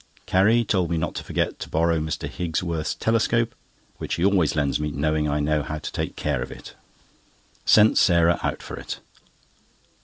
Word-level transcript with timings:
Carrie 0.25 0.63
told 0.65 0.89
me 0.89 0.97
not 0.97 1.13
to 1.13 1.23
forget 1.23 1.59
to 1.59 1.69
borrow 1.69 1.99
Mr. 1.99 2.27
Higgsworth's 2.27 2.95
telescope, 2.95 3.53
which 3.99 4.15
he 4.15 4.25
always 4.25 4.55
lends 4.55 4.79
me, 4.79 4.89
knowing 4.89 5.29
I 5.29 5.39
know 5.39 5.61
how 5.61 5.77
to 5.77 5.91
take 5.91 6.15
care 6.15 6.41
of 6.41 6.49
it. 6.51 6.73
Sent 7.67 7.99
Sarah 7.99 8.39
out 8.41 8.63
for 8.63 8.77
it. 8.77 8.97